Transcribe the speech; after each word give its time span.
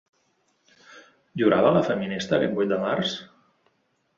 Hi 1.35 1.45
haurà 1.47 1.61
vaga 1.67 1.83
feminista 1.91 2.35
aquest 2.39 2.57
vuit 2.61 2.73
de 2.73 2.81
març? 2.89 3.15